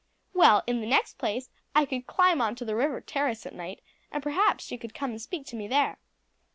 [0.33, 3.81] "Well, in the next place, I could climb on to the river terrace at night,
[4.11, 5.99] and perhaps she could come and speak to me there."